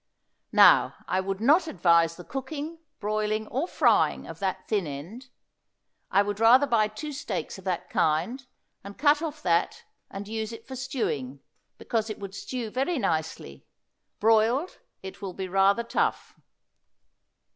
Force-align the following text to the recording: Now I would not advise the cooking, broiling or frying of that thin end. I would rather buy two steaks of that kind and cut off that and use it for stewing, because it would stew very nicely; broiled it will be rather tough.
Now 0.55 0.95
I 1.07 1.19
would 1.19 1.39
not 1.39 1.67
advise 1.67 2.15
the 2.15 2.23
cooking, 2.23 2.79
broiling 2.99 3.45
or 3.49 3.67
frying 3.67 4.25
of 4.25 4.39
that 4.39 4.67
thin 4.67 4.87
end. 4.87 5.27
I 6.09 6.23
would 6.23 6.39
rather 6.39 6.65
buy 6.65 6.87
two 6.87 7.11
steaks 7.13 7.59
of 7.59 7.65
that 7.65 7.87
kind 7.91 8.43
and 8.83 8.97
cut 8.97 9.21
off 9.21 9.43
that 9.43 9.83
and 10.09 10.27
use 10.27 10.51
it 10.51 10.67
for 10.67 10.75
stewing, 10.75 11.41
because 11.77 12.09
it 12.09 12.17
would 12.17 12.33
stew 12.33 12.71
very 12.71 12.97
nicely; 12.97 13.67
broiled 14.19 14.79
it 15.03 15.21
will 15.21 15.33
be 15.33 15.47
rather 15.47 15.83
tough. 15.83 16.33